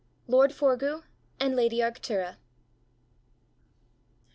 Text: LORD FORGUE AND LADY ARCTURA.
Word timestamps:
LORD 0.27 0.51
FORGUE 0.51 1.03
AND 1.39 1.55
LADY 1.55 1.83
ARCTURA. 1.83 2.39